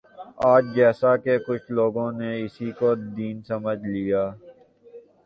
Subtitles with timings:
[0.51, 4.23] آج جیساکہ کچھ لوگوں نے اسی کو دین سمجھ لیا